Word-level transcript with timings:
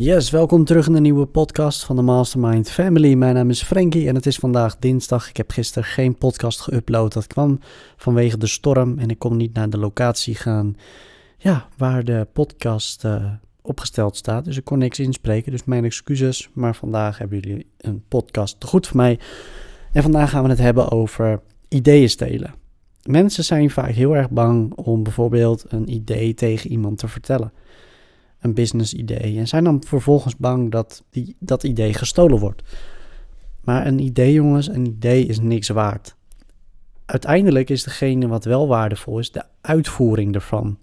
Yes, 0.00 0.30
welkom 0.30 0.64
terug 0.64 0.86
in 0.86 0.92
de 0.92 1.00
nieuwe 1.00 1.26
podcast 1.26 1.84
van 1.84 1.96
de 1.96 2.02
Mastermind 2.02 2.70
Family. 2.70 3.14
Mijn 3.14 3.34
naam 3.34 3.50
is 3.50 3.62
Frankie 3.62 4.08
en 4.08 4.14
het 4.14 4.26
is 4.26 4.36
vandaag 4.36 4.76
dinsdag. 4.76 5.28
Ik 5.28 5.36
heb 5.36 5.50
gisteren 5.50 5.88
geen 5.88 6.16
podcast 6.16 6.70
geüpload. 6.70 7.12
Dat 7.12 7.26
kwam 7.26 7.58
vanwege 7.96 8.38
de 8.38 8.46
storm 8.46 8.98
en 8.98 9.10
ik 9.10 9.18
kon 9.18 9.36
niet 9.36 9.54
naar 9.54 9.70
de 9.70 9.78
locatie 9.78 10.34
gaan 10.34 10.76
ja, 11.38 11.68
waar 11.76 12.04
de 12.04 12.26
podcast 12.32 13.04
uh, 13.04 13.32
opgesteld 13.62 14.16
staat. 14.16 14.44
Dus 14.44 14.56
ik 14.56 14.64
kon 14.64 14.78
niks 14.78 14.98
inspreken, 14.98 15.52
dus 15.52 15.64
mijn 15.64 15.84
excuses. 15.84 16.48
Maar 16.52 16.74
vandaag 16.74 17.18
hebben 17.18 17.38
jullie 17.38 17.66
een 17.78 18.02
podcast 18.08 18.60
te 18.60 18.66
goed 18.66 18.86
voor 18.86 18.96
mij. 18.96 19.18
En 19.92 20.02
vandaag 20.02 20.30
gaan 20.30 20.42
we 20.42 20.48
het 20.48 20.58
hebben 20.58 20.90
over 20.90 21.40
ideeën 21.68 22.10
stelen. 22.10 22.54
Mensen 23.02 23.44
zijn 23.44 23.70
vaak 23.70 23.90
heel 23.90 24.16
erg 24.16 24.30
bang 24.30 24.74
om 24.74 25.02
bijvoorbeeld 25.02 25.64
een 25.68 25.92
idee 25.92 26.34
tegen 26.34 26.70
iemand 26.70 26.98
te 26.98 27.08
vertellen 27.08 27.52
een 28.40 28.54
business 28.54 28.94
idee. 28.94 29.38
En 29.38 29.48
zijn 29.48 29.64
dan 29.64 29.82
vervolgens 29.86 30.36
bang 30.36 30.70
dat 30.70 31.04
die, 31.10 31.36
dat 31.38 31.64
idee 31.64 31.94
gestolen 31.94 32.38
wordt. 32.38 32.62
Maar 33.60 33.86
een 33.86 33.98
idee, 33.98 34.32
jongens, 34.32 34.68
een 34.68 34.86
idee 34.86 35.26
is 35.26 35.40
niks 35.40 35.68
waard. 35.68 36.16
Uiteindelijk 37.04 37.70
is 37.70 37.82
degene 37.82 38.28
wat 38.28 38.44
wel 38.44 38.68
waardevol 38.68 39.18
is, 39.18 39.30
de 39.30 39.42
uitvoering 39.60 40.34
ervan. 40.34 40.78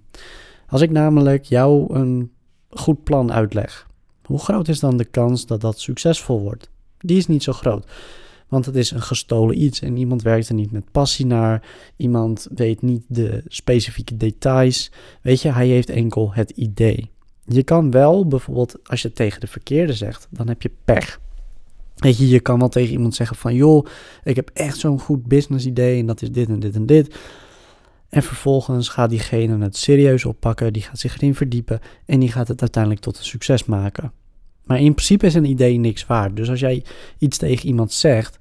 Als 0.67 0.81
ik 0.81 0.91
namelijk 0.91 1.43
jou 1.43 1.93
een 1.93 2.31
goed 2.69 3.03
plan 3.03 3.31
uitleg, 3.31 3.87
hoe 4.23 4.39
groot 4.39 4.67
is 4.67 4.79
dan 4.79 4.97
de 4.97 5.05
kans 5.05 5.45
dat 5.45 5.61
dat 5.61 5.79
succesvol 5.79 6.41
wordt? 6.41 6.69
Die 6.97 7.17
is 7.17 7.27
niet 7.27 7.43
zo 7.43 7.53
groot. 7.53 7.91
Want 8.47 8.65
het 8.65 8.75
is 8.75 8.91
een 8.91 9.01
gestolen 9.01 9.61
iets 9.61 9.81
en 9.81 9.97
iemand 9.97 10.21
werkt 10.21 10.49
er 10.49 10.55
niet 10.55 10.71
met 10.71 10.91
passie 10.91 11.25
naar. 11.25 11.67
Iemand 11.97 12.47
weet 12.55 12.81
niet 12.81 13.03
de 13.07 13.43
specifieke 13.47 14.17
details. 14.17 14.91
Weet 15.21 15.41
je, 15.41 15.51
hij 15.51 15.67
heeft 15.67 15.89
enkel 15.89 16.33
het 16.33 16.49
idee. 16.49 17.11
Je 17.47 17.63
kan 17.63 17.91
wel 17.91 18.27
bijvoorbeeld, 18.27 18.89
als 18.89 19.01
je 19.01 19.07
het 19.07 19.17
tegen 19.17 19.39
de 19.39 19.47
verkeerde 19.47 19.93
zegt, 19.93 20.27
dan 20.29 20.47
heb 20.47 20.61
je 20.61 20.71
pech. 20.85 21.19
Weet 21.95 22.17
je, 22.17 22.27
je 22.27 22.39
kan 22.39 22.59
wel 22.59 22.69
tegen 22.69 22.93
iemand 22.93 23.15
zeggen 23.15 23.37
van, 23.37 23.55
joh, 23.55 23.85
ik 24.23 24.35
heb 24.35 24.49
echt 24.53 24.77
zo'n 24.77 24.99
goed 24.99 25.25
business 25.25 25.65
idee 25.65 25.99
en 25.99 26.05
dat 26.05 26.21
is 26.21 26.31
dit 26.31 26.49
en 26.49 26.59
dit 26.59 26.75
en 26.75 26.85
dit. 26.85 27.15
En 28.09 28.23
vervolgens 28.23 28.89
gaat 28.89 29.09
diegene 29.09 29.63
het 29.63 29.77
serieus 29.77 30.25
oppakken, 30.25 30.73
die 30.73 30.81
gaat 30.81 30.99
zich 30.99 31.15
erin 31.15 31.35
verdiepen 31.35 31.79
en 32.05 32.19
die 32.19 32.31
gaat 32.31 32.47
het 32.47 32.61
uiteindelijk 32.61 33.03
tot 33.03 33.17
een 33.17 33.23
succes 33.23 33.65
maken. 33.65 34.11
Maar 34.63 34.79
in 34.79 34.93
principe 34.93 35.25
is 35.25 35.33
een 35.33 35.45
idee 35.45 35.77
niks 35.77 36.05
waard. 36.05 36.35
Dus 36.35 36.49
als 36.49 36.59
jij 36.59 36.83
iets 37.17 37.37
tegen 37.37 37.67
iemand 37.67 37.91
zegt, 37.91 38.37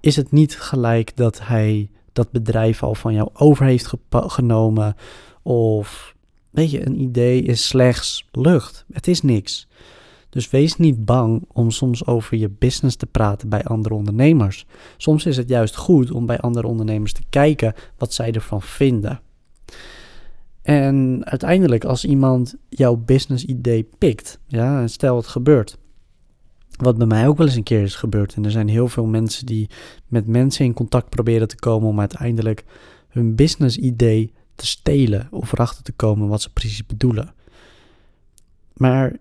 is 0.00 0.16
het 0.16 0.32
niet 0.32 0.60
gelijk 0.60 1.16
dat 1.16 1.40
hij 1.46 1.90
dat 2.12 2.30
bedrijf 2.30 2.82
al 2.82 2.94
van 2.94 3.14
jou 3.14 3.28
over 3.32 3.64
heeft 3.64 3.92
genomen 4.10 4.96
of 5.42 6.16
Weet 6.50 6.70
je, 6.70 6.86
een 6.86 7.00
idee 7.00 7.42
is 7.42 7.66
slechts 7.66 8.28
lucht. 8.32 8.84
Het 8.92 9.08
is 9.08 9.22
niks. 9.22 9.68
Dus 10.30 10.50
wees 10.50 10.76
niet 10.76 11.04
bang 11.04 11.44
om 11.52 11.70
soms 11.70 12.06
over 12.06 12.36
je 12.36 12.50
business 12.50 12.96
te 12.96 13.06
praten 13.06 13.48
bij 13.48 13.64
andere 13.64 13.94
ondernemers. 13.94 14.66
Soms 14.96 15.26
is 15.26 15.36
het 15.36 15.48
juist 15.48 15.76
goed 15.76 16.10
om 16.10 16.26
bij 16.26 16.38
andere 16.38 16.66
ondernemers 16.66 17.12
te 17.12 17.22
kijken 17.30 17.74
wat 17.96 18.12
zij 18.12 18.32
ervan 18.32 18.62
vinden. 18.62 19.20
En 20.62 21.20
uiteindelijk, 21.24 21.84
als 21.84 22.04
iemand 22.04 22.54
jouw 22.68 22.96
business 22.96 23.44
idee 23.44 23.88
pikt, 23.98 24.38
ja, 24.46 24.86
stel 24.86 25.16
het 25.16 25.26
gebeurt. 25.26 25.78
Wat 26.76 26.98
bij 26.98 27.06
mij 27.06 27.28
ook 27.28 27.36
wel 27.36 27.46
eens 27.46 27.56
een 27.56 27.62
keer 27.62 27.82
is 27.82 27.94
gebeurd. 27.94 28.34
En 28.34 28.44
er 28.44 28.50
zijn 28.50 28.68
heel 28.68 28.88
veel 28.88 29.06
mensen 29.06 29.46
die 29.46 29.70
met 30.06 30.26
mensen 30.26 30.64
in 30.64 30.72
contact 30.72 31.08
proberen 31.08 31.48
te 31.48 31.56
komen 31.56 31.88
om 31.88 32.00
uiteindelijk 32.00 32.64
hun 33.08 33.34
business 33.34 33.76
idee 33.76 34.32
te 34.58 34.66
stelen 34.66 35.28
of 35.30 35.52
erachter 35.52 35.82
te 35.82 35.92
komen 35.92 36.28
wat 36.28 36.42
ze 36.42 36.52
precies 36.52 36.86
bedoelen. 36.86 37.34
Maar 38.72 39.16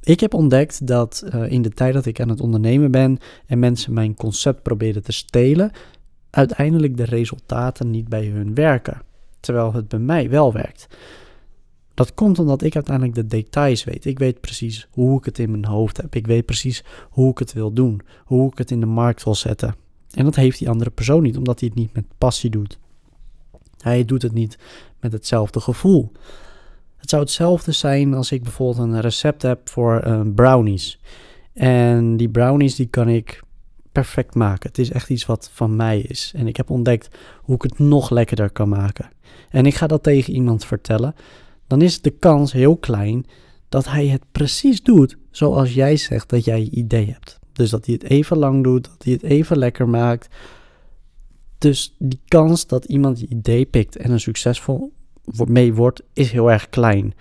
ik 0.00 0.20
heb 0.20 0.34
ontdekt 0.34 0.86
dat 0.86 1.24
uh, 1.34 1.50
in 1.50 1.62
de 1.62 1.70
tijd 1.70 1.94
dat 1.94 2.06
ik 2.06 2.20
aan 2.20 2.28
het 2.28 2.40
ondernemen 2.40 2.90
ben 2.90 3.18
en 3.46 3.58
mensen 3.58 3.92
mijn 3.92 4.14
concept 4.14 4.62
proberen 4.62 5.02
te 5.02 5.12
stelen, 5.12 5.70
uiteindelijk 6.30 6.96
de 6.96 7.04
resultaten 7.04 7.90
niet 7.90 8.08
bij 8.08 8.26
hun 8.26 8.54
werken. 8.54 9.02
Terwijl 9.40 9.72
het 9.72 9.88
bij 9.88 9.98
mij 9.98 10.30
wel 10.30 10.52
werkt. 10.52 10.86
Dat 11.94 12.14
komt 12.14 12.38
omdat 12.38 12.62
ik 12.62 12.74
uiteindelijk 12.74 13.16
de 13.16 13.26
details 13.26 13.84
weet. 13.84 14.04
Ik 14.04 14.18
weet 14.18 14.40
precies 14.40 14.88
hoe 14.90 15.18
ik 15.18 15.24
het 15.24 15.38
in 15.38 15.50
mijn 15.50 15.64
hoofd 15.64 15.96
heb. 15.96 16.14
Ik 16.14 16.26
weet 16.26 16.46
precies 16.46 16.84
hoe 17.10 17.30
ik 17.30 17.38
het 17.38 17.52
wil 17.52 17.72
doen. 17.72 18.00
Hoe 18.24 18.50
ik 18.50 18.58
het 18.58 18.70
in 18.70 18.80
de 18.80 18.86
markt 18.86 19.24
wil 19.24 19.34
zetten. 19.34 19.74
En 20.10 20.24
dat 20.24 20.34
heeft 20.34 20.58
die 20.58 20.68
andere 20.68 20.90
persoon 20.90 21.22
niet, 21.22 21.36
omdat 21.36 21.60
hij 21.60 21.68
het 21.68 21.78
niet 21.78 21.94
met 21.94 22.04
passie 22.18 22.50
doet. 22.50 22.78
Hij 23.82 24.04
doet 24.04 24.22
het 24.22 24.32
niet 24.32 24.58
met 25.00 25.12
hetzelfde 25.12 25.60
gevoel. 25.60 26.12
Het 26.96 27.10
zou 27.10 27.22
hetzelfde 27.22 27.72
zijn 27.72 28.14
als 28.14 28.32
ik 28.32 28.42
bijvoorbeeld 28.42 28.88
een 28.88 29.00
recept 29.00 29.42
heb 29.42 29.68
voor 29.68 30.02
uh, 30.06 30.20
brownies. 30.34 31.00
En 31.52 32.16
die 32.16 32.28
brownies 32.28 32.74
die 32.74 32.86
kan 32.86 33.08
ik 33.08 33.42
perfect 33.92 34.34
maken. 34.34 34.68
Het 34.68 34.78
is 34.78 34.90
echt 34.90 35.10
iets 35.10 35.26
wat 35.26 35.50
van 35.52 35.76
mij 35.76 36.00
is. 36.00 36.32
En 36.36 36.46
ik 36.46 36.56
heb 36.56 36.70
ontdekt 36.70 37.18
hoe 37.42 37.54
ik 37.54 37.62
het 37.62 37.78
nog 37.78 38.10
lekkerder 38.10 38.50
kan 38.50 38.68
maken. 38.68 39.10
En 39.50 39.66
ik 39.66 39.74
ga 39.74 39.86
dat 39.86 40.02
tegen 40.02 40.34
iemand 40.34 40.64
vertellen. 40.64 41.14
Dan 41.66 41.82
is 41.82 42.00
de 42.00 42.10
kans 42.10 42.52
heel 42.52 42.76
klein 42.76 43.26
dat 43.68 43.88
hij 43.88 44.06
het 44.06 44.22
precies 44.32 44.82
doet 44.82 45.16
zoals 45.30 45.74
jij 45.74 45.96
zegt 45.96 46.28
dat 46.28 46.44
jij 46.44 46.68
idee 46.70 47.06
hebt. 47.06 47.38
Dus 47.52 47.70
dat 47.70 47.86
hij 47.86 47.94
het 47.94 48.10
even 48.10 48.36
lang 48.36 48.62
doet, 48.62 48.84
dat 48.84 49.04
hij 49.04 49.12
het 49.12 49.22
even 49.22 49.58
lekker 49.58 49.88
maakt. 49.88 50.28
Dus 51.62 51.94
die 51.98 52.20
kans 52.28 52.66
dat 52.66 52.84
iemand 52.84 53.20
je 53.20 53.26
idee 53.28 53.64
pikt 53.64 53.96
en 53.96 54.10
er 54.10 54.20
succesvol 54.20 54.92
mee 55.44 55.74
wordt, 55.74 56.02
is 56.12 56.30
heel 56.30 56.50
erg 56.50 56.68
klein. 56.68 57.14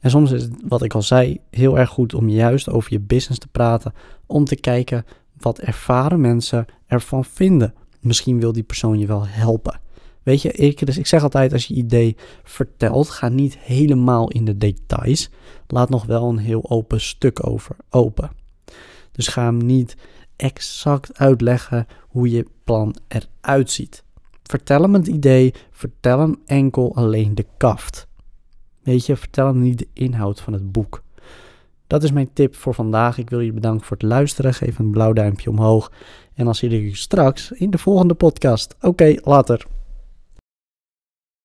En 0.00 0.10
soms 0.10 0.30
is 0.30 0.42
het, 0.42 0.52
wat 0.68 0.82
ik 0.82 0.94
al 0.94 1.02
zei, 1.02 1.40
heel 1.50 1.78
erg 1.78 1.90
goed 1.90 2.14
om 2.14 2.28
juist 2.28 2.68
over 2.68 2.92
je 2.92 3.00
business 3.00 3.38
te 3.38 3.48
praten. 3.48 3.92
Om 4.26 4.44
te 4.44 4.56
kijken 4.56 5.04
wat 5.36 5.58
ervaren 5.58 6.20
mensen 6.20 6.66
ervan 6.86 7.24
vinden. 7.24 7.74
Misschien 8.00 8.40
wil 8.40 8.52
die 8.52 8.62
persoon 8.62 8.98
je 8.98 9.06
wel 9.06 9.26
helpen. 9.26 9.80
Weet 10.22 10.42
je, 10.42 10.52
ik, 10.52 10.86
dus 10.86 10.98
ik 10.98 11.06
zeg 11.06 11.22
altijd 11.22 11.52
als 11.52 11.66
je 11.66 11.74
idee 11.74 12.16
vertelt, 12.42 13.10
ga 13.10 13.28
niet 13.28 13.58
helemaal 13.58 14.30
in 14.30 14.44
de 14.44 14.56
details. 14.56 15.30
Laat 15.66 15.90
nog 15.90 16.06
wel 16.06 16.28
een 16.28 16.38
heel 16.38 16.70
open 16.70 17.00
stuk 17.00 17.46
over 17.46 17.76
open. 17.90 18.30
Dus 19.12 19.28
ga 19.28 19.44
hem 19.44 19.56
niet 19.56 19.96
exact 20.42 21.18
uitleggen 21.18 21.86
hoe 22.08 22.30
je 22.30 22.46
plan 22.64 22.94
eruit 23.08 23.70
ziet. 23.70 24.04
Vertel 24.42 24.82
hem 24.82 24.94
het 24.94 25.06
idee, 25.06 25.54
vertel 25.70 26.18
hem 26.18 26.40
enkel 26.46 26.94
alleen 26.94 27.34
de 27.34 27.46
kaft. 27.56 28.06
Weet 28.82 29.06
je, 29.06 29.16
vertel 29.16 29.46
hem 29.46 29.60
niet 29.60 29.78
de 29.78 29.88
inhoud 29.92 30.40
van 30.40 30.52
het 30.52 30.72
boek. 30.72 31.02
Dat 31.86 32.02
is 32.02 32.12
mijn 32.12 32.32
tip 32.32 32.56
voor 32.56 32.74
vandaag. 32.74 33.18
Ik 33.18 33.30
wil 33.30 33.40
je 33.40 33.52
bedanken 33.52 33.86
voor 33.86 33.96
het 33.96 34.06
luisteren. 34.06 34.54
Geef 34.54 34.78
een 34.78 34.90
blauw 34.90 35.12
duimpje 35.12 35.50
omhoog. 35.50 35.92
En 36.34 36.44
dan 36.44 36.54
zie 36.54 36.70
ik 36.70 36.90
je 36.90 36.96
straks 36.96 37.50
in 37.50 37.70
de 37.70 37.78
volgende 37.78 38.14
podcast. 38.14 38.76
Oké, 38.80 39.14
later. 39.22 39.66